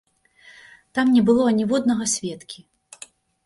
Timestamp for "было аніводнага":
1.29-2.11